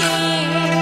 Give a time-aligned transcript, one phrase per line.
[0.00, 0.77] 心